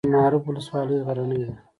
[0.03, 1.53] د معروف ولسوالۍ غرنۍ ده